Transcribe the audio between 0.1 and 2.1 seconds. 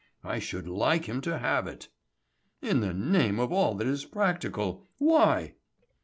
I should like him to have it."